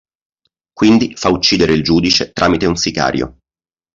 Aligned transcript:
Quindi 0.73 1.15
fa 1.15 1.29
uccidere 1.29 1.73
il 1.73 1.83
giudice 1.83 2.31
tramite 2.33 2.65
un 2.65 2.75
sicario. 2.75 3.37